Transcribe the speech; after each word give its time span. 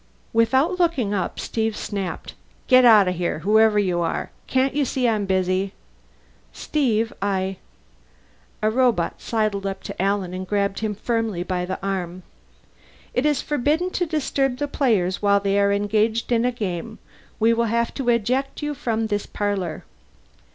Without 0.33 0.79
looking 0.79 1.13
up 1.13 1.39
Steve 1.39 1.77
snapped, 1.77 2.33
"Get 2.67 2.85
out 2.85 3.07
of 3.07 3.13
here, 3.17 3.37
whoever 3.45 3.77
you 3.77 4.01
are! 4.01 4.31
Can't 4.47 4.73
you 4.73 4.83
see 4.83 5.07
I'm 5.07 5.25
busy?" 5.27 5.73
"Steve, 6.51 7.13
I" 7.21 7.57
A 8.63 8.71
robot 8.71 9.21
sidled 9.21 9.67
up 9.67 9.83
to 9.83 10.01
Alan 10.01 10.33
and 10.33 10.47
grasped 10.47 10.79
him 10.79 10.95
firmly 10.95 11.43
by 11.43 11.65
the 11.65 11.77
arm. 11.85 12.23
"It 13.13 13.27
is 13.27 13.43
forbidden 13.43 13.91
to 13.91 14.07
disturb 14.07 14.57
the 14.57 14.67
players 14.67 15.21
while 15.21 15.39
they 15.39 15.59
are 15.59 15.71
engaged 15.71 16.31
in 16.31 16.41
the 16.41 16.51
game. 16.51 16.97
We 17.39 17.53
will 17.53 17.65
have 17.65 17.93
to 17.93 18.09
eject 18.09 18.63
you 18.63 18.73
from 18.73 19.05
this 19.05 19.27
parlor." 19.27 19.83